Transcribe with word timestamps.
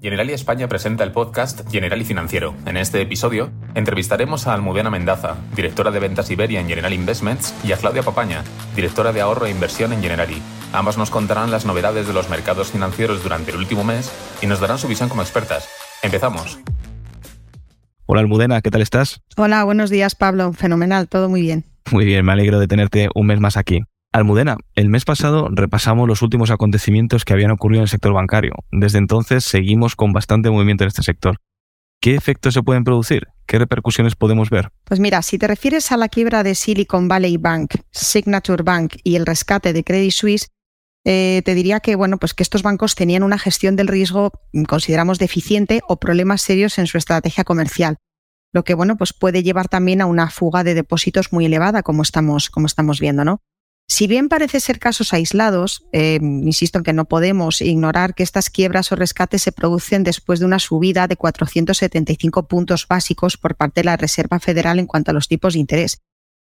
Generali 0.00 0.32
España 0.32 0.68
presenta 0.68 1.02
el 1.02 1.10
podcast 1.10 1.68
Generali 1.72 2.04
Financiero. 2.04 2.54
En 2.66 2.76
este 2.76 3.00
episodio 3.02 3.50
entrevistaremos 3.74 4.46
a 4.46 4.54
Almudena 4.54 4.90
Mendaza, 4.90 5.36
directora 5.56 5.90
de 5.90 5.98
ventas 5.98 6.30
Iberia 6.30 6.60
en 6.60 6.68
General 6.68 6.92
Investments, 6.92 7.52
y 7.64 7.72
a 7.72 7.76
Claudia 7.76 8.04
Papaña, 8.04 8.44
directora 8.76 9.12
de 9.12 9.20
ahorro 9.20 9.46
e 9.46 9.50
inversión 9.50 9.92
en 9.92 10.00
Generali. 10.00 10.40
Ambas 10.72 10.98
nos 10.98 11.10
contarán 11.10 11.50
las 11.50 11.66
novedades 11.66 12.06
de 12.06 12.12
los 12.12 12.30
mercados 12.30 12.70
financieros 12.70 13.24
durante 13.24 13.50
el 13.50 13.56
último 13.56 13.82
mes 13.82 14.12
y 14.40 14.46
nos 14.46 14.60
darán 14.60 14.78
su 14.78 14.86
visión 14.86 15.08
como 15.08 15.22
expertas. 15.22 15.68
Empezamos. 16.02 16.60
Hola 18.06 18.20
Almudena, 18.20 18.62
¿qué 18.62 18.70
tal 18.70 18.82
estás? 18.82 19.20
Hola, 19.36 19.64
buenos 19.64 19.90
días 19.90 20.14
Pablo. 20.14 20.52
Fenomenal, 20.52 21.08
todo 21.08 21.28
muy 21.28 21.42
bien. 21.42 21.64
Muy 21.90 22.04
bien, 22.04 22.24
me 22.24 22.32
alegro 22.32 22.60
de 22.60 22.68
tenerte 22.68 23.08
un 23.16 23.26
mes 23.26 23.40
más 23.40 23.56
aquí. 23.56 23.80
Almudena, 24.12 24.56
el 24.74 24.88
mes 24.88 25.04
pasado 25.04 25.48
repasamos 25.50 26.08
los 26.08 26.22
últimos 26.22 26.50
acontecimientos 26.50 27.24
que 27.24 27.34
habían 27.34 27.50
ocurrido 27.50 27.80
en 27.80 27.84
el 27.84 27.88
sector 27.88 28.14
bancario. 28.14 28.54
Desde 28.70 28.98
entonces 28.98 29.44
seguimos 29.44 29.96
con 29.96 30.12
bastante 30.12 30.50
movimiento 30.50 30.84
en 30.84 30.88
este 30.88 31.02
sector. 31.02 31.40
¿Qué 32.00 32.14
efectos 32.14 32.54
se 32.54 32.62
pueden 32.62 32.84
producir? 32.84 33.28
¿Qué 33.46 33.58
repercusiones 33.58 34.14
podemos 34.14 34.50
ver? 34.50 34.70
Pues 34.84 35.00
mira, 35.00 35.20
si 35.22 35.36
te 35.36 35.46
refieres 35.46 35.92
a 35.92 35.96
la 35.96 36.08
quiebra 36.08 36.42
de 36.42 36.54
Silicon 36.54 37.08
Valley 37.08 37.36
Bank, 37.36 37.74
Signature 37.90 38.62
Bank 38.62 38.96
y 39.02 39.16
el 39.16 39.26
rescate 39.26 39.72
de 39.72 39.84
Credit 39.84 40.12
Suisse, 40.12 40.48
eh, 41.04 41.42
te 41.44 41.54
diría 41.54 41.80
que 41.80 41.96
bueno, 41.96 42.18
pues 42.18 42.34
que 42.34 42.42
estos 42.42 42.62
bancos 42.62 42.94
tenían 42.94 43.22
una 43.22 43.38
gestión 43.38 43.76
del 43.76 43.88
riesgo, 43.88 44.32
mm, 44.52 44.64
consideramos 44.64 45.18
deficiente 45.18 45.80
o 45.88 45.98
problemas 45.98 46.42
serios 46.42 46.78
en 46.78 46.86
su 46.86 46.98
estrategia 46.98 47.44
comercial, 47.44 47.96
lo 48.52 48.64
que 48.64 48.74
bueno, 48.74 48.96
pues 48.96 49.12
puede 49.12 49.42
llevar 49.42 49.68
también 49.68 50.00
a 50.00 50.06
una 50.06 50.30
fuga 50.30 50.64
de 50.64 50.74
depósitos 50.74 51.32
muy 51.32 51.46
elevada, 51.46 51.82
como 51.82 52.02
estamos, 52.02 52.48
como 52.50 52.66
estamos 52.66 53.00
viendo, 53.00 53.24
¿no? 53.24 53.42
Si 53.90 54.06
bien 54.06 54.28
parece 54.28 54.60
ser 54.60 54.78
casos 54.78 55.14
aislados, 55.14 55.86
eh, 55.92 56.18
insisto 56.22 56.78
en 56.78 56.84
que 56.84 56.92
no 56.92 57.06
podemos 57.06 57.62
ignorar 57.62 58.14
que 58.14 58.22
estas 58.22 58.50
quiebras 58.50 58.92
o 58.92 58.96
rescates 58.96 59.42
se 59.42 59.50
producen 59.50 60.04
después 60.04 60.40
de 60.40 60.46
una 60.46 60.58
subida 60.58 61.08
de 61.08 61.16
475 61.16 62.46
puntos 62.46 62.86
básicos 62.86 63.38
por 63.38 63.56
parte 63.56 63.80
de 63.80 63.86
la 63.86 63.96
Reserva 63.96 64.40
Federal 64.40 64.78
en 64.78 64.86
cuanto 64.86 65.10
a 65.10 65.14
los 65.14 65.26
tipos 65.26 65.54
de 65.54 65.60
interés, 65.60 66.02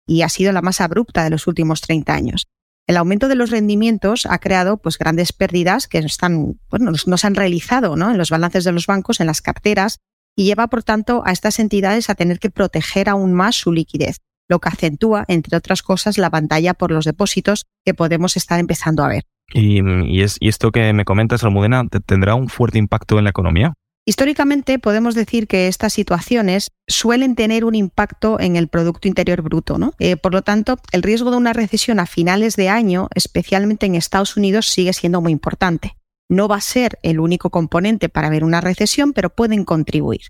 y 0.07 0.23
ha 0.23 0.29
sido 0.29 0.51
la 0.51 0.63
más 0.63 0.81
abrupta 0.81 1.23
de 1.23 1.29
los 1.29 1.45
últimos 1.45 1.81
30 1.81 2.11
años. 2.11 2.47
El 2.87 2.97
aumento 2.97 3.27
de 3.27 3.35
los 3.35 3.51
rendimientos 3.51 4.25
ha 4.25 4.39
creado 4.39 4.77
pues, 4.77 4.97
grandes 4.97 5.31
pérdidas 5.31 5.87
que 5.87 5.99
están, 5.99 6.59
bueno, 6.71 6.91
no 7.05 7.17
se 7.17 7.27
han 7.27 7.35
realizado 7.35 7.93
en 7.93 8.17
los 8.17 8.31
balances 8.31 8.63
de 8.63 8.71
los 8.71 8.87
bancos, 8.87 9.19
en 9.19 9.27
las 9.27 9.41
carteras, 9.41 9.99
y 10.35 10.45
lleva, 10.45 10.67
por 10.67 10.83
tanto, 10.83 11.21
a 11.25 11.33
estas 11.33 11.59
entidades 11.59 12.09
a 12.09 12.15
tener 12.15 12.39
que 12.39 12.49
proteger 12.49 13.09
aún 13.09 13.33
más 13.33 13.55
su 13.55 13.71
liquidez 13.71 14.17
lo 14.49 14.59
que 14.59 14.69
acentúa, 14.69 15.25
entre 15.27 15.57
otras 15.57 15.81
cosas, 15.81 16.17
la 16.17 16.29
pantalla 16.29 16.73
por 16.73 16.91
los 16.91 17.05
depósitos 17.05 17.65
que 17.85 17.93
podemos 17.93 18.37
estar 18.37 18.59
empezando 18.59 19.03
a 19.03 19.09
ver. 19.09 19.23
¿Y, 19.53 20.21
es, 20.21 20.37
esto 20.41 20.71
que 20.71 20.91
me 20.93 21.05
comentas, 21.05 21.43
Almudena, 21.43 21.85
tendrá 22.05 22.35
un 22.35 22.49
fuerte 22.49 22.77
impacto 22.77 23.17
en 23.17 23.23
la 23.23 23.29
economía? 23.29 23.73
Históricamente 24.05 24.79
podemos 24.79 25.15
decir 25.15 25.47
que 25.47 25.67
estas 25.67 25.91
situaciones 25.91 26.69
suelen 26.87 27.35
tener 27.35 27.65
un 27.65 27.75
impacto 27.75 28.39
en 28.39 28.55
el 28.55 28.69
Producto 28.69 29.09
Interior 29.09 29.41
Bruto. 29.41 29.77
¿no? 29.77 29.93
Eh, 29.99 30.15
por 30.15 30.33
lo 30.33 30.43
tanto, 30.43 30.77
el 30.93 31.03
riesgo 31.03 31.29
de 31.29 31.35
una 31.35 31.51
recesión 31.51 31.99
a 31.99 32.05
finales 32.05 32.55
de 32.55 32.69
año, 32.69 33.09
especialmente 33.15 33.85
en 33.85 33.95
Estados 33.95 34.37
Unidos, 34.37 34.67
sigue 34.67 34.93
siendo 34.93 35.19
muy 35.19 35.33
importante. 35.33 35.97
No 36.29 36.47
va 36.47 36.55
a 36.55 36.61
ser 36.61 36.99
el 37.03 37.19
único 37.19 37.49
componente 37.49 38.07
para 38.07 38.29
ver 38.29 38.45
una 38.45 38.61
recesión, 38.61 39.11
pero 39.11 39.29
pueden 39.29 39.65
contribuir. 39.65 40.21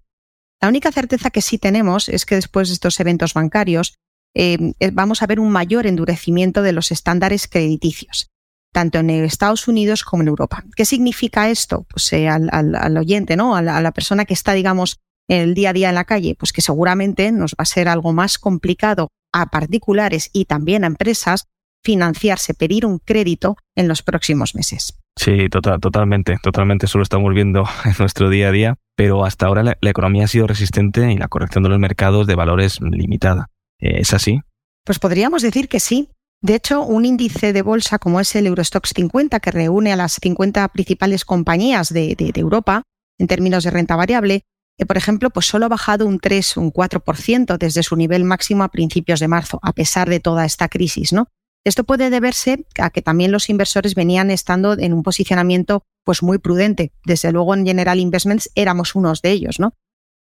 La 0.59 0.69
única 0.69 0.91
certeza 0.91 1.29
que 1.29 1.43
sí 1.43 1.59
tenemos 1.59 2.09
es 2.09 2.25
que 2.25 2.35
después 2.35 2.69
de 2.69 2.73
estos 2.73 2.99
eventos 2.99 3.35
bancarios, 3.35 3.93
eh, 4.35 4.73
eh, 4.79 4.91
vamos 4.93 5.21
a 5.21 5.27
ver 5.27 5.39
un 5.39 5.49
mayor 5.49 5.87
endurecimiento 5.87 6.61
de 6.61 6.71
los 6.71 6.91
estándares 6.91 7.47
crediticios, 7.47 8.29
tanto 8.71 8.99
en 8.99 9.09
Estados 9.09 9.67
Unidos 9.67 10.03
como 10.03 10.21
en 10.21 10.29
Europa. 10.29 10.63
¿Qué 10.75 10.85
significa 10.85 11.49
esto? 11.49 11.85
Pues 11.89 12.11
eh, 12.13 12.27
al, 12.29 12.97
oyente, 12.97 13.35
¿no? 13.35 13.55
A 13.55 13.61
la, 13.61 13.91
persona 13.91 14.25
que 14.25 14.33
está, 14.33 14.53
digamos, 14.53 14.99
en 15.27 15.41
el 15.41 15.53
día 15.55 15.71
a 15.71 15.73
día 15.73 15.89
en 15.89 15.95
la 15.95 16.05
calle, 16.05 16.35
pues 16.37 16.53
que 16.53 16.61
seguramente 16.61 17.31
nos 17.31 17.53
va 17.53 17.63
a 17.63 17.65
ser 17.65 17.89
algo 17.89 18.13
más 18.13 18.37
complicado 18.37 19.09
a 19.33 19.47
particulares 19.47 20.29
y 20.33 20.45
también 20.45 20.83
a 20.83 20.87
empresas 20.87 21.47
financiarse, 21.83 22.53
pedir 22.53 22.85
un 22.85 22.99
crédito 22.99 23.55
en 23.75 23.87
los 23.87 24.03
próximos 24.03 24.55
meses. 24.55 24.99
Sí, 25.15 25.49
total, 25.49 25.79
totalmente, 25.79 26.37
totalmente. 26.43 26.85
Eso 26.85 26.97
lo 26.99 27.03
estamos 27.03 27.33
viendo 27.33 27.63
en 27.85 27.93
nuestro 27.97 28.29
día 28.29 28.49
a 28.49 28.51
día, 28.51 28.75
pero 28.95 29.25
hasta 29.25 29.47
ahora 29.47 29.63
la 29.63 29.89
economía 29.89 30.25
ha 30.25 30.27
sido 30.27 30.47
resistente 30.47 31.11
y 31.11 31.17
la 31.17 31.27
corrección 31.27 31.63
de 31.63 31.69
los 31.69 31.79
mercados 31.79 32.27
de 32.27 32.35
valores 32.35 32.79
limitada. 32.81 33.49
¿Es 33.79 34.13
así? 34.13 34.41
Pues 34.83 34.99
podríamos 34.99 35.41
decir 35.41 35.67
que 35.67 35.79
sí. 35.79 36.09
De 36.41 36.55
hecho, 36.55 36.83
un 36.83 37.05
índice 37.05 37.51
de 37.51 37.61
bolsa 37.61 37.99
como 37.99 38.19
es 38.19 38.35
el 38.35 38.47
Eurostox 38.47 38.93
50, 38.95 39.39
que 39.39 39.51
reúne 39.51 39.91
a 39.91 39.95
las 39.95 40.13
50 40.21 40.67
principales 40.69 41.25
compañías 41.25 41.91
de, 41.91 42.15
Europa 42.35 42.83
en 43.17 43.27
términos 43.27 43.63
de 43.63 43.71
renta 43.71 43.95
variable, 43.95 44.43
que 44.77 44.85
por 44.85 44.97
ejemplo, 44.97 45.31
pues 45.31 45.47
solo 45.47 45.65
ha 45.65 45.69
bajado 45.69 46.05
un 46.05 46.19
3, 46.19 46.57
un 46.57 46.71
4% 46.71 47.57
desde 47.57 47.81
su 47.81 47.95
nivel 47.95 48.23
máximo 48.23 48.63
a 48.63 48.69
principios 48.69 49.19
de 49.19 49.27
marzo, 49.27 49.59
a 49.63 49.73
pesar 49.73 50.07
de 50.09 50.19
toda 50.19 50.45
esta 50.45 50.69
crisis, 50.69 51.11
¿no? 51.11 51.27
Esto 51.65 51.83
puede 51.83 52.09
deberse 52.09 52.65
a 52.79 52.91
que 52.91 53.01
también 53.01 53.31
los 53.31 53.49
inversores 53.49 53.95
venían 53.95 54.31
estando 54.31 54.77
en 54.77 54.93
un 54.93 55.03
posicionamiento 55.03 55.83
pues 56.05 56.23
muy 56.23 56.37
prudente. 56.37 56.93
Desde 57.03 57.31
luego 57.31 57.55
en 57.55 57.65
General 57.65 57.99
Investments 57.99 58.49
éramos 58.55 58.95
unos 58.95 59.21
de 59.21 59.31
ellos, 59.31 59.59
¿no? 59.59 59.73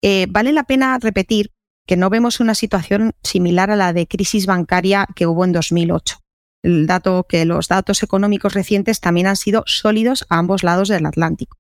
Eh, 0.02 0.26
vale 0.28 0.52
la 0.52 0.64
pena 0.64 0.98
repetir 0.98 1.52
que 1.86 1.96
no 1.96 2.10
vemos 2.10 2.40
una 2.40 2.54
situación 2.54 3.12
similar 3.22 3.70
a 3.70 3.76
la 3.76 3.92
de 3.92 4.06
crisis 4.06 4.46
bancaria 4.46 5.06
que 5.14 5.26
hubo 5.26 5.44
en 5.44 5.52
2008. 5.52 6.18
El 6.62 6.86
dato 6.86 7.26
que 7.28 7.44
los 7.44 7.68
datos 7.68 8.02
económicos 8.02 8.54
recientes 8.54 9.00
también 9.00 9.28
han 9.28 9.36
sido 9.36 9.62
sólidos 9.66 10.26
a 10.28 10.38
ambos 10.38 10.64
lados 10.64 10.88
del 10.88 11.06
Atlántico. 11.06 11.56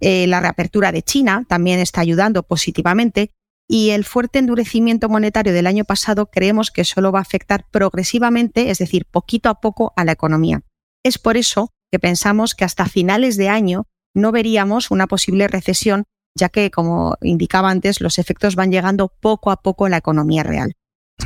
Eh, 0.00 0.26
la 0.26 0.40
reapertura 0.40 0.92
de 0.92 1.02
China 1.02 1.46
también 1.48 1.78
está 1.78 2.00
ayudando 2.00 2.42
positivamente 2.42 3.30
y 3.68 3.90
el 3.90 4.04
fuerte 4.04 4.40
endurecimiento 4.40 5.08
monetario 5.08 5.52
del 5.52 5.66
año 5.66 5.84
pasado 5.84 6.26
creemos 6.26 6.70
que 6.70 6.84
solo 6.84 7.12
va 7.12 7.20
a 7.20 7.22
afectar 7.22 7.66
progresivamente, 7.70 8.70
es 8.70 8.78
decir, 8.78 9.06
poquito 9.06 9.48
a 9.48 9.60
poco 9.60 9.92
a 9.96 10.04
la 10.04 10.12
economía. 10.12 10.62
Es 11.04 11.18
por 11.18 11.36
eso 11.36 11.70
que 11.90 11.98
pensamos 11.98 12.54
que 12.54 12.64
hasta 12.64 12.86
finales 12.86 13.36
de 13.36 13.48
año 13.48 13.86
no 14.14 14.32
veríamos 14.32 14.90
una 14.90 15.06
posible 15.06 15.48
recesión 15.48 16.04
ya 16.34 16.48
que, 16.48 16.70
como 16.70 17.16
indicaba 17.20 17.70
antes, 17.70 18.00
los 18.00 18.18
efectos 18.18 18.56
van 18.56 18.70
llegando 18.70 19.12
poco 19.20 19.50
a 19.50 19.56
poco 19.56 19.86
en 19.86 19.92
la 19.92 19.98
economía 19.98 20.42
real. 20.42 20.72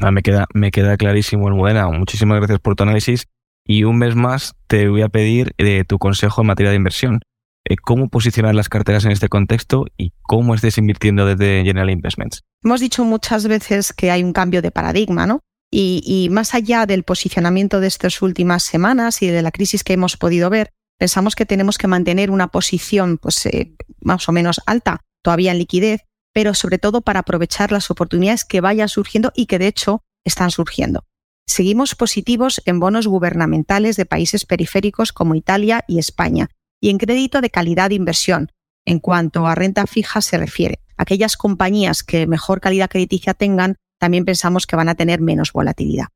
Ah, 0.00 0.10
me, 0.10 0.22
queda, 0.22 0.46
me 0.52 0.70
queda 0.70 0.96
clarísimo, 0.96 1.48
Almudena. 1.48 1.88
Muchísimas 1.88 2.38
gracias 2.38 2.60
por 2.60 2.76
tu 2.76 2.82
análisis. 2.82 3.26
Y 3.64 3.84
un 3.84 3.98
mes 3.98 4.14
más 4.14 4.54
te 4.68 4.88
voy 4.88 5.02
a 5.02 5.08
pedir 5.08 5.54
eh, 5.58 5.84
tu 5.84 5.98
consejo 5.98 6.42
en 6.42 6.48
materia 6.48 6.70
de 6.70 6.76
inversión. 6.76 7.20
Eh, 7.68 7.76
¿Cómo 7.76 8.08
posicionar 8.08 8.54
las 8.54 8.68
carteras 8.68 9.04
en 9.04 9.10
este 9.10 9.28
contexto 9.28 9.86
y 9.96 10.12
cómo 10.22 10.54
estés 10.54 10.78
invirtiendo 10.78 11.26
desde 11.26 11.64
General 11.64 11.90
Investments? 11.90 12.44
Hemos 12.62 12.80
dicho 12.80 13.04
muchas 13.04 13.48
veces 13.48 13.92
que 13.92 14.10
hay 14.10 14.22
un 14.22 14.32
cambio 14.32 14.62
de 14.62 14.70
paradigma, 14.70 15.26
¿no? 15.26 15.40
Y, 15.68 16.28
más 16.30 16.54
allá 16.54 16.86
del 16.86 17.02
posicionamiento 17.02 17.80
de 17.80 17.88
estas 17.88 18.22
últimas 18.22 18.62
semanas 18.62 19.20
y 19.20 19.26
de 19.26 19.42
la 19.42 19.50
crisis 19.50 19.84
que 19.84 19.92
hemos 19.92 20.16
podido 20.16 20.48
ver, 20.48 20.72
pensamos 20.98 21.34
que 21.34 21.46
tenemos 21.46 21.78
que 21.78 21.88
mantener 21.88 22.30
una 22.30 22.48
posición 22.48 23.18
pues, 23.18 23.46
eh, 23.46 23.74
más 24.00 24.28
o 24.28 24.32
menos 24.32 24.60
alta 24.66 25.00
todavía 25.22 25.52
en 25.52 25.58
liquidez, 25.58 26.02
pero 26.32 26.54
sobre 26.54 26.78
todo 26.78 27.00
para 27.00 27.20
aprovechar 27.20 27.72
las 27.72 27.90
oportunidades 27.90 28.44
que 28.44 28.60
vayan 28.60 28.88
surgiendo 28.88 29.32
y 29.34 29.46
que 29.46 29.58
de 29.58 29.66
hecho 29.66 30.02
están 30.24 30.50
surgiendo. 30.50 31.04
Seguimos 31.46 31.94
positivos 31.94 32.60
en 32.64 32.80
bonos 32.80 33.06
gubernamentales 33.06 33.96
de 33.96 34.06
países 34.06 34.44
periféricos 34.44 35.12
como 35.12 35.34
Italia 35.34 35.84
y 35.86 35.98
España 35.98 36.50
y 36.80 36.90
en 36.90 36.98
crédito 36.98 37.40
de 37.40 37.50
calidad 37.50 37.88
de 37.88 37.94
inversión. 37.94 38.52
En 38.84 39.00
cuanto 39.00 39.46
a 39.46 39.54
renta 39.54 39.86
fija 39.86 40.20
se 40.20 40.38
refiere, 40.38 40.80
aquellas 40.96 41.36
compañías 41.36 42.02
que 42.02 42.26
mejor 42.26 42.60
calidad 42.60 42.90
crediticia 42.90 43.34
tengan 43.34 43.76
también 43.98 44.24
pensamos 44.24 44.66
que 44.66 44.76
van 44.76 44.88
a 44.88 44.94
tener 44.94 45.20
menos 45.20 45.52
volatilidad. 45.52 46.08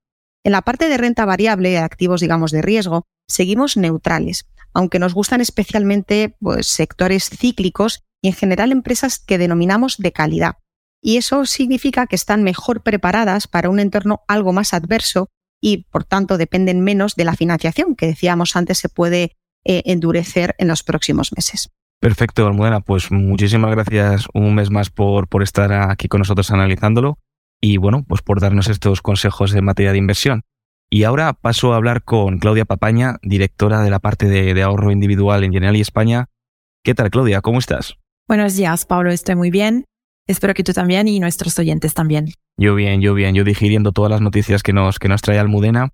En 0.42 0.52
la 0.52 0.62
parte 0.62 0.88
de 0.88 0.96
renta 0.96 1.24
variable, 1.24 1.78
activos 1.78 2.20
digamos 2.20 2.50
de 2.50 2.62
riesgo, 2.62 3.06
seguimos 3.28 3.76
neutrales, 3.76 4.46
aunque 4.72 4.98
nos 4.98 5.12
gustan 5.12 5.40
especialmente 5.40 6.36
pues, 6.40 6.66
sectores 6.66 7.28
cíclicos 7.28 8.02
y 8.22 8.28
en 8.28 8.34
general 8.34 8.72
empresas 8.72 9.19
que 9.19 9.38
denominamos 9.38 9.98
de 9.98 10.12
calidad. 10.12 10.54
Y 11.02 11.16
eso 11.16 11.46
significa 11.46 12.06
que 12.06 12.16
están 12.16 12.42
mejor 12.42 12.82
preparadas 12.82 13.48
para 13.48 13.70
un 13.70 13.81
entorno 13.81 14.20
algo 14.28 14.52
más 14.52 14.75
adverso 14.75 15.28
y, 15.60 15.84
por 15.90 16.04
tanto, 16.04 16.38
dependen 16.38 16.81
menos 16.81 17.16
de 17.16 17.25
la 17.25 17.36
financiación, 17.36 17.94
que 17.94 18.06
decíamos 18.06 18.56
antes 18.56 18.78
se 18.78 18.88
puede 18.88 19.36
eh, 19.64 19.82
endurecer 19.86 20.54
en 20.58 20.69
los 20.69 20.82
próximos 20.82 21.32
meses. 21.34 21.70
Perfecto, 22.00 22.46
Almudena. 22.46 22.81
Pues 22.81 23.10
muchísimas 23.10 23.70
gracias 23.72 24.26
un 24.32 24.54
mes 24.54 24.70
más 24.70 24.88
por, 24.88 25.28
por 25.28 25.43
estar 25.43 25.70
aquí 25.72 26.08
con 26.08 26.20
nosotros 26.20 26.50
analizándolo 26.50 27.19
y, 27.60 27.76
bueno, 27.76 28.04
pues 28.08 28.22
por 28.22 28.40
darnos 28.40 28.68
estos 28.68 29.02
consejos 29.02 29.54
en 29.54 29.64
materia 29.64 29.92
de 29.92 29.98
inversión. 29.98 30.42
Y 30.92 31.04
ahora 31.04 31.34
paso 31.34 31.72
a 31.72 31.76
hablar 31.76 32.02
con 32.02 32.38
Claudia 32.38 32.64
Papaña, 32.64 33.18
directora 33.22 33.82
de 33.82 33.90
la 33.90 34.00
parte 34.00 34.26
de, 34.26 34.60
ahorro 34.62 34.90
individual 34.90 35.44
en 35.44 35.52
General 35.52 35.76
y 35.76 35.80
España. 35.80 36.26
¿Qué 36.82 36.94
tal, 36.94 37.10
Claudia? 37.10 37.42
¿Cómo 37.42 37.60
estás? 37.60 37.96
Buenos 38.26 38.56
días, 38.56 38.86
Pablo. 38.86 39.10
Estoy 39.10 39.36
muy 39.36 39.50
bien. 39.50 39.84
Espero 40.26 40.52
que 40.52 40.64
tú 40.64 40.72
también 40.72 41.06
y 41.06 41.20
nuestros 41.20 41.56
oyentes 41.58 41.94
también. 41.94 42.32
Yo 42.56 42.74
bien, 42.74 43.00
yo 43.00 43.14
bien. 43.14 43.36
Yo 43.36 43.44
digiriendo 43.44 43.92
todas 43.92 44.10
las 44.10 44.20
noticias 44.20 44.62
que 44.64 44.72
nos, 44.72 44.98
que 44.98 45.08
nos 45.08 45.22
trae 45.22 45.38
Almudena. 45.38 45.90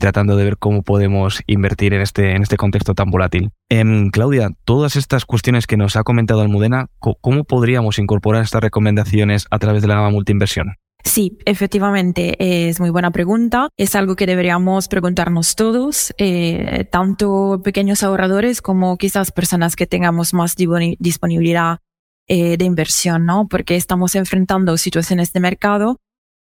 tratando 0.00 0.34
de 0.34 0.44
ver 0.44 0.56
cómo 0.56 0.82
podemos 0.82 1.42
invertir 1.46 1.92
en 1.92 2.00
este, 2.00 2.34
en 2.34 2.42
este 2.42 2.56
contexto 2.56 2.94
tan 2.94 3.10
volátil. 3.10 3.50
Em, 3.68 4.10
Claudia, 4.10 4.50
todas 4.64 4.96
estas 4.96 5.26
cuestiones 5.26 5.66
que 5.66 5.76
nos 5.76 5.94
ha 5.94 6.02
comentado 6.02 6.40
Almudena, 6.40 6.86
¿cómo 6.98 7.44
podríamos 7.44 7.98
incorporar 7.98 8.42
estas 8.42 8.62
recomendaciones 8.62 9.46
a 9.50 9.58
través 9.58 9.82
de 9.82 9.88
la 9.88 9.96
gama 9.96 10.10
multiinversión? 10.10 10.76
Sí, 11.04 11.38
efectivamente, 11.46 12.68
es 12.68 12.78
muy 12.78 12.90
buena 12.90 13.10
pregunta. 13.10 13.68
Es 13.76 13.94
algo 13.94 14.16
que 14.16 14.26
deberíamos 14.26 14.88
preguntarnos 14.88 15.56
todos, 15.56 16.14
eh, 16.18 16.86
tanto 16.90 17.60
pequeños 17.64 18.02
ahorradores 18.02 18.60
como 18.62 18.96
quizás 18.96 19.32
personas 19.32 19.76
que 19.76 19.86
tengamos 19.86 20.34
más 20.34 20.56
disponibilidad 20.56 21.78
eh, 22.28 22.56
de 22.56 22.64
inversión, 22.64 23.26
¿no? 23.26 23.48
Porque 23.48 23.76
estamos 23.76 24.14
enfrentando 24.14 24.76
situaciones 24.76 25.32
de 25.32 25.40
mercado 25.40 25.96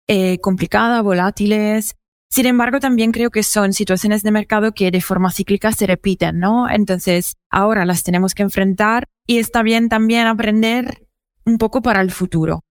eh, 0.08 0.38
complicadas, 0.40 1.02
volátiles. 1.02 1.94
Sin 2.28 2.46
embargo, 2.46 2.80
también 2.80 3.12
creo 3.12 3.30
que 3.30 3.42
son 3.42 3.72
situaciones 3.72 4.22
de 4.22 4.32
mercado 4.32 4.72
que 4.72 4.90
de 4.90 5.00
forma 5.00 5.30
cíclica 5.30 5.70
se 5.70 5.86
repiten, 5.86 6.40
¿no? 6.40 6.68
Entonces, 6.68 7.36
ahora 7.50 7.84
las 7.84 8.02
tenemos 8.02 8.34
que 8.34 8.42
enfrentar 8.42 9.06
y 9.28 9.38
está 9.38 9.62
bien 9.62 9.88
también 9.88 10.26
aprender 10.26 11.06
un 11.44 11.58
poco 11.58 11.82
para 11.82 12.00
el 12.00 12.10
futuro. 12.10 12.62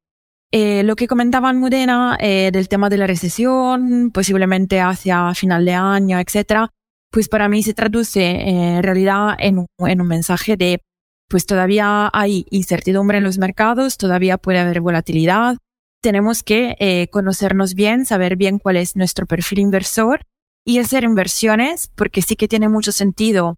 Eh, 0.52 0.84
lo 0.84 0.96
que 0.96 1.08
comentaba 1.08 1.50
Almudena 1.50 2.18
eh, 2.20 2.50
del 2.54 2.70
tema 2.70 2.90
de 2.90 2.98
la 2.98 3.08
recesión, 3.08 4.12
posiblemente 4.12 4.80
hacia 4.80 5.34
final 5.34 5.66
de 5.66 5.74
año, 5.74 6.20
etcétera, 6.20 6.72
pues 7.12 7.30
para 7.30 7.50
mí 7.50 7.64
se 7.64 7.74
traduce 7.74 8.22
eh, 8.22 8.78
en 8.78 8.84
realidad 8.84 9.36
en 9.40 9.60
un, 9.60 9.68
en 9.80 10.02
un 10.02 10.08
mensaje 10.08 10.56
de, 10.56 10.82
pues 11.30 11.46
todavía 11.46 12.10
hay 12.14 12.46
incertidumbre 12.52 13.18
en 13.18 13.24
los 13.24 13.38
mercados, 13.38 13.98
todavía 13.98 14.38
puede 14.38 14.60
haber 14.60 14.82
volatilidad, 14.82 15.58
tenemos 16.02 16.44
que 16.44 17.10
conocernos 17.12 17.74
bien, 17.74 18.06
saber 18.06 18.36
bien 18.36 18.60
cuál 18.60 18.78
es 18.78 18.96
nuestro 18.96 19.26
perfil 19.26 19.58
inversor 19.58 20.22
y 20.64 20.78
hacer 20.78 21.04
inversiones, 21.04 21.90
porque 21.96 22.22
sí 22.22 22.36
que 22.36 22.48
tiene 22.48 22.70
mucho 22.70 22.92
sentido, 22.92 23.58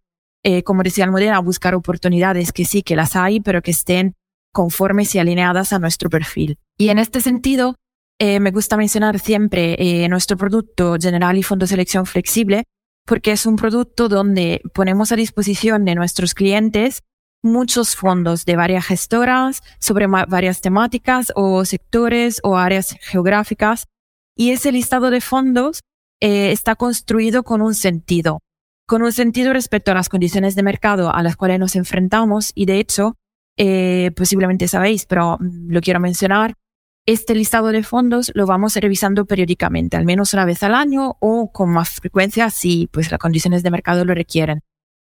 como 0.63 0.81
decía 0.81 1.03
Almudena, 1.03 1.39
buscar 1.39 1.75
oportunidades 1.75 2.53
que 2.53 2.63
sí 2.63 2.83
que 2.83 2.95
las 2.95 3.17
hay, 3.17 3.41
pero 3.41 3.61
que 3.61 3.71
estén 3.71 4.15
conformes 4.57 5.13
y 5.13 5.19
alineadas 5.19 5.71
a 5.71 5.77
nuestro 5.77 6.09
perfil. 6.09 6.57
Y 6.79 6.89
en 6.89 6.97
este 6.97 7.21
sentido, 7.21 7.75
eh, 8.19 8.39
me 8.39 8.49
gusta 8.49 8.75
mencionar 8.75 9.19
siempre 9.19 9.75
eh, 9.77 10.09
nuestro 10.09 10.35
producto 10.35 10.95
General 10.99 11.37
y 11.37 11.43
Fondo 11.43 11.67
Selección 11.67 12.07
Flexible, 12.07 12.63
porque 13.05 13.33
es 13.33 13.45
un 13.45 13.55
producto 13.55 14.09
donde 14.09 14.63
ponemos 14.73 15.11
a 15.11 15.15
disposición 15.15 15.85
de 15.85 15.93
nuestros 15.93 16.33
clientes 16.33 17.03
muchos 17.43 17.95
fondos 17.95 18.45
de 18.45 18.55
varias 18.55 18.87
gestoras 18.87 19.61
sobre 19.79 20.07
varias 20.07 20.59
temáticas 20.59 21.31
o 21.35 21.63
sectores 21.63 22.39
o 22.41 22.57
áreas 22.57 22.97
geográficas. 22.99 23.85
Y 24.35 24.49
ese 24.49 24.71
listado 24.71 25.11
de 25.11 25.21
fondos 25.21 25.81
eh, 26.19 26.51
está 26.51 26.75
construido 26.75 27.43
con 27.43 27.61
un 27.61 27.75
sentido, 27.75 28.39
con 28.87 29.03
un 29.03 29.11
sentido 29.11 29.53
respecto 29.53 29.91
a 29.91 29.93
las 29.93 30.09
condiciones 30.09 30.55
de 30.55 30.63
mercado 30.63 31.13
a 31.13 31.21
las 31.21 31.35
cuales 31.35 31.59
nos 31.59 31.75
enfrentamos. 31.75 32.53
Y 32.55 32.65
de 32.65 32.79
hecho, 32.79 33.13
eh, 33.57 34.11
posiblemente 34.15 34.67
sabéis, 34.67 35.05
pero 35.05 35.37
mm, 35.39 35.71
lo 35.71 35.81
quiero 35.81 35.99
mencionar, 35.99 36.53
este 37.07 37.35
listado 37.35 37.69
de 37.69 37.83
fondos 37.83 38.31
lo 38.35 38.45
vamos 38.45 38.75
revisando 38.75 39.25
periódicamente, 39.25 39.95
al 39.95 40.05
menos 40.05 40.33
una 40.33 40.45
vez 40.45 40.61
al 40.63 40.75
año 40.75 41.15
o 41.21 41.51
con 41.51 41.69
más 41.69 41.91
frecuencia 41.91 42.49
si 42.49 42.87
pues 42.91 43.09
las 43.09 43.19
condiciones 43.19 43.63
de 43.63 43.71
mercado 43.71 44.03
lo 44.03 44.13
requieren. 44.13 44.61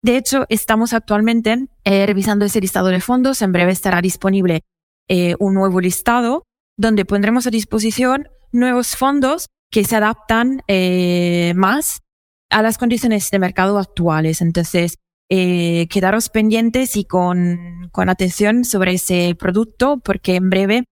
De 0.01 0.17
hecho, 0.17 0.45
estamos 0.49 0.93
actualmente 0.93 1.67
eh, 1.83 2.05
revisando 2.05 2.45
ese 2.45 2.61
listado 2.61 2.88
de 2.88 3.01
fondos. 3.01 3.41
En 3.41 3.51
breve 3.51 3.71
estará 3.71 4.01
disponible 4.01 4.61
eh, 5.09 5.35
un 5.39 5.53
nuevo 5.53 5.79
listado 5.79 6.43
donde 6.77 7.05
pondremos 7.05 7.45
a 7.45 7.51
disposición 7.51 8.27
nuevos 8.51 8.95
fondos 8.95 9.47
que 9.69 9.83
se 9.83 9.95
adaptan 9.95 10.63
eh, 10.67 11.53
más 11.55 12.01
a 12.49 12.61
las 12.61 12.77
condiciones 12.77 13.29
de 13.29 13.39
mercado 13.39 13.77
actuales. 13.77 14.41
Entonces, 14.41 14.97
eh, 15.33 15.87
quedaros 15.87 16.27
pendientes 16.27 16.97
y 16.97 17.05
con, 17.05 17.87
con 17.93 18.09
atención 18.09 18.65
sobre 18.65 18.95
ese 18.95 19.33
producto 19.39 19.97
porque 20.03 20.35
en 20.35 20.49
breve 20.49 20.83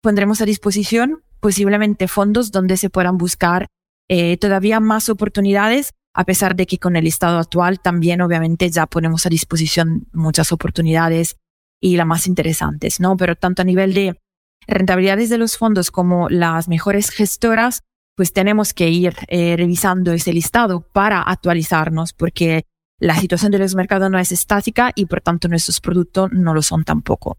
pondremos 0.00 0.40
a 0.40 0.44
disposición 0.44 1.24
posiblemente 1.40 2.06
fondos 2.06 2.52
donde 2.52 2.76
se 2.76 2.90
puedan 2.90 3.18
buscar 3.18 3.66
eh, 4.08 4.36
todavía 4.36 4.78
más 4.78 5.08
oportunidades 5.08 5.94
a 6.14 6.22
pesar 6.22 6.54
de 6.54 6.66
que 6.66 6.78
con 6.78 6.94
el 6.94 7.08
estado 7.08 7.38
actual 7.38 7.80
también 7.80 8.20
obviamente 8.20 8.70
ya 8.70 8.86
ponemos 8.86 9.26
a 9.26 9.30
disposición 9.30 10.06
muchas 10.12 10.52
oportunidades 10.52 11.36
y 11.80 11.96
las 11.96 12.06
más 12.06 12.28
interesantes, 12.28 13.00
¿no? 13.00 13.16
Pero 13.16 13.34
tanto 13.34 13.62
a 13.62 13.64
nivel 13.64 13.94
de 13.94 14.20
rentabilidades 14.68 15.28
de 15.28 15.38
los 15.38 15.58
fondos 15.58 15.90
como 15.90 16.28
las 16.28 16.68
mejores 16.68 17.10
gestoras, 17.10 17.82
pues 18.16 18.32
tenemos 18.32 18.74
que 18.74 18.90
ir 18.90 19.16
eh, 19.26 19.56
revisando 19.56 20.12
ese 20.12 20.32
listado 20.32 20.82
para 20.82 21.20
actualizarnos 21.20 22.12
porque 22.12 22.62
la 22.98 23.16
situación 23.16 23.52
de 23.52 23.58
los 23.58 23.74
mercados 23.74 24.10
no 24.10 24.18
es 24.18 24.32
estática 24.32 24.92
y 24.94 25.06
por 25.06 25.20
tanto 25.20 25.48
nuestros 25.48 25.80
productos 25.80 26.30
no 26.32 26.54
lo 26.54 26.62
son 26.62 26.84
tampoco. 26.84 27.38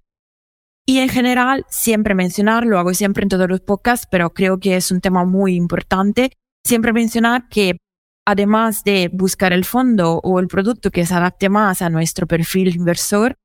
Y 0.85 0.99
en 0.99 1.09
general, 1.09 1.65
siempre 1.69 2.15
mencionar, 2.15 2.65
lo 2.65 2.79
hago 2.79 2.93
siempre 2.93 3.23
en 3.23 3.29
todos 3.29 3.47
los 3.47 3.61
podcasts, 3.61 4.07
pero 4.09 4.33
creo 4.33 4.59
que 4.59 4.75
es 4.75 4.91
un 4.91 5.01
tema 5.01 5.23
muy 5.23 5.55
importante, 5.55 6.31
siempre 6.65 6.93
mencionar 6.93 7.47
que 7.47 7.77
además 8.25 8.83
de 8.83 9.09
buscar 9.13 9.53
el 9.53 9.65
fondo 9.65 10.19
o 10.23 10.39
el 10.39 10.47
producto 10.47 10.91
que 10.91 11.05
se 11.05 11.13
adapte 11.13 11.49
más 11.49 11.81
a 11.81 11.89
nuestro 11.89 12.25
perfil 12.25 12.75
inversor, 12.75 13.35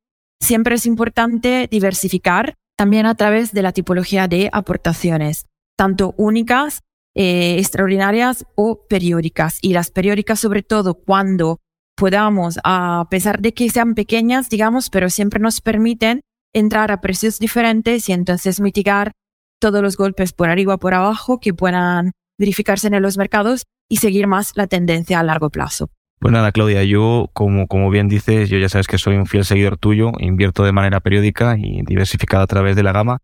siempre 0.40 0.76
es 0.76 0.86
importante 0.86 1.68
diversificar 1.70 2.54
también 2.76 3.06
a 3.06 3.14
través 3.14 3.52
de 3.52 3.62
la 3.62 3.72
tipología 3.72 4.28
de 4.28 4.50
aportaciones, 4.52 5.46
tanto 5.76 6.14
únicas, 6.16 6.80
eh, 7.14 7.58
extraordinarias 7.58 8.44
o 8.56 8.86
periódicas. 8.88 9.58
Y 9.62 9.72
las 9.72 9.90
periódicas 9.90 10.40
sobre 10.40 10.62
todo 10.62 10.94
cuando 10.94 11.60
podamos, 11.96 12.58
a 12.64 13.06
pesar 13.10 13.40
de 13.40 13.54
que 13.54 13.70
sean 13.70 13.94
pequeñas, 13.94 14.50
digamos, 14.50 14.90
pero 14.90 15.10
siempre 15.10 15.40
nos 15.40 15.60
permiten 15.60 16.20
entrar 16.52 16.92
a 16.92 17.00
precios 17.00 17.38
diferentes 17.38 18.08
y 18.08 18.12
entonces 18.12 18.60
mitigar 18.60 19.12
todos 19.60 19.82
los 19.82 19.96
golpes 19.96 20.32
por 20.32 20.48
arriba 20.48 20.74
o 20.74 20.78
por 20.78 20.94
abajo 20.94 21.40
que 21.40 21.54
puedan 21.54 22.12
verificarse 22.38 22.88
en 22.88 23.00
los 23.02 23.16
mercados 23.16 23.64
y 23.88 23.96
seguir 23.96 24.26
más 24.26 24.52
la 24.56 24.66
tendencia 24.66 25.20
a 25.20 25.22
largo 25.22 25.50
plazo. 25.50 25.90
Pues 26.20 26.32
nada, 26.32 26.52
Claudia, 26.52 26.84
yo, 26.84 27.28
como, 27.32 27.66
como 27.66 27.90
bien 27.90 28.08
dices, 28.08 28.48
yo 28.48 28.58
ya 28.58 28.68
sabes 28.68 28.86
que 28.86 28.98
soy 28.98 29.16
un 29.16 29.26
fiel 29.26 29.44
seguidor 29.44 29.76
tuyo, 29.76 30.12
invierto 30.18 30.64
de 30.64 30.72
manera 30.72 31.00
periódica 31.00 31.56
y 31.58 31.82
diversificada 31.82 32.44
a 32.44 32.46
través 32.46 32.76
de 32.76 32.82
la 32.82 32.92
gama. 32.92 33.18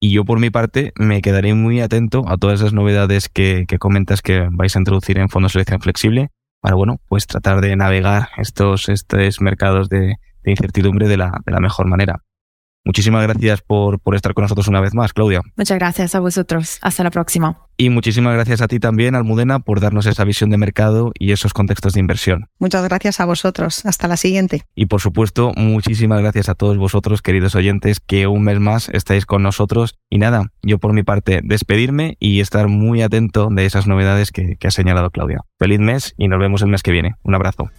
Y 0.00 0.10
yo, 0.10 0.24
por 0.24 0.40
mi 0.40 0.50
parte, 0.50 0.92
me 0.96 1.22
quedaré 1.22 1.54
muy 1.54 1.80
atento 1.80 2.24
a 2.26 2.36
todas 2.36 2.60
esas 2.60 2.72
novedades 2.72 3.28
que, 3.28 3.64
que 3.68 3.78
comentas 3.78 4.20
que 4.20 4.48
vais 4.50 4.74
a 4.74 4.80
introducir 4.80 5.18
en 5.18 5.28
Fondo 5.28 5.48
Selección 5.48 5.80
Flexible 5.80 6.30
para, 6.62 6.76
bueno, 6.76 7.00
pues 7.08 7.26
tratar 7.26 7.60
de 7.60 7.74
navegar 7.74 8.28
estos, 8.38 8.88
estos 8.88 9.40
mercados 9.40 9.88
de, 9.88 10.14
incertidumbre 10.44 11.08
de 11.08 11.16
la, 11.16 11.40
de 11.44 11.52
la 11.52 11.60
mejor 11.60 11.86
manera. 11.86 12.22
Muchísimas 12.84 13.22
gracias 13.22 13.62
por, 13.62 14.00
por 14.00 14.16
estar 14.16 14.34
con 14.34 14.42
nosotros 14.42 14.66
una 14.66 14.80
vez 14.80 14.92
más, 14.94 15.12
Claudia. 15.12 15.40
Muchas 15.56 15.78
gracias 15.78 16.14
a 16.14 16.20
vosotros. 16.20 16.78
Hasta 16.82 17.04
la 17.04 17.10
próxima. 17.10 17.58
Y 17.76 17.90
muchísimas 17.90 18.34
gracias 18.34 18.60
a 18.60 18.68
ti 18.68 18.80
también, 18.80 19.14
Almudena, 19.14 19.60
por 19.60 19.80
darnos 19.80 20.06
esa 20.06 20.24
visión 20.24 20.50
de 20.50 20.56
mercado 20.56 21.12
y 21.18 21.32
esos 21.32 21.52
contextos 21.52 21.94
de 21.94 22.00
inversión. 22.00 22.48
Muchas 22.58 22.84
gracias 22.84 23.20
a 23.20 23.24
vosotros. 23.24 23.86
Hasta 23.86 24.08
la 24.08 24.16
siguiente. 24.16 24.62
Y 24.74 24.86
por 24.86 25.00
supuesto, 25.00 25.52
muchísimas 25.56 26.20
gracias 26.20 26.48
a 26.48 26.54
todos 26.54 26.76
vosotros, 26.76 27.22
queridos 27.22 27.54
oyentes, 27.54 28.00
que 28.00 28.26
un 28.26 28.42
mes 28.42 28.58
más 28.60 28.88
estáis 28.88 29.26
con 29.26 29.42
nosotros. 29.42 29.98
Y 30.10 30.18
nada, 30.18 30.52
yo 30.62 30.78
por 30.78 30.92
mi 30.92 31.02
parte, 31.02 31.40
despedirme 31.42 32.16
y 32.18 32.40
estar 32.40 32.68
muy 32.68 33.02
atento 33.02 33.48
de 33.50 33.64
esas 33.64 33.86
novedades 33.86 34.32
que, 34.32 34.56
que 34.56 34.68
ha 34.68 34.72
señalado 34.72 35.10
Claudia. 35.10 35.38
Feliz 35.58 35.80
mes 35.80 36.14
y 36.18 36.28
nos 36.28 36.40
vemos 36.40 36.62
el 36.62 36.68
mes 36.68 36.82
que 36.82 36.92
viene. 36.92 37.14
Un 37.22 37.34
abrazo. 37.34 37.70